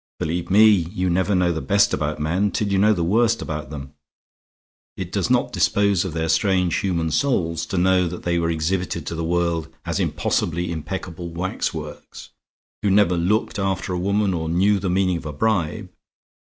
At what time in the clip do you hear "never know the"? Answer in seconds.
1.11-1.61